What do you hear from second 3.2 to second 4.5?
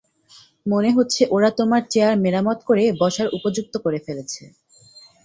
উপযুক্ত করে ফেলেছে।